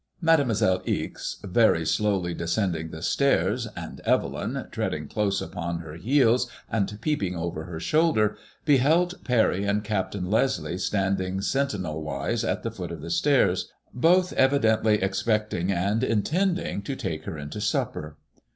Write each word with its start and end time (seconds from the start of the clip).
Mademoiselle 0.19 0.81
Ixe 0.85 1.37
very 1.43 1.85
slowly 1.85 2.33
descended 2.33 2.89
the 2.91 3.03
stairs, 3.03 3.67
and 3.77 3.99
Evelyn, 4.03 4.65
treading 4.71 5.07
close 5.07 5.43
upon 5.43 5.77
her 5.81 5.93
heels, 5.93 6.49
and 6.71 6.97
peeping 7.01 7.35
over 7.35 7.65
her 7.65 7.79
shoulder, 7.79 8.35
beheld 8.65 9.23
Parry 9.23 9.63
and 9.63 9.83
Captain 9.83 10.25
Leslie 10.25 10.79
standing 10.79 11.39
sentinel 11.39 12.01
wise 12.01 12.43
at 12.43 12.63
the 12.63 12.71
foot 12.71 12.91
of 12.91 13.01
the 13.01 13.11
stairs, 13.11 13.71
both 13.93 14.33
evidently 14.33 14.95
expecting 15.03 15.71
and 15.71 16.03
intending 16.03 16.81
to 16.81 16.95
take 16.95 17.25
her 17.25 17.37
into 17.37 17.61
supper. 17.61 18.17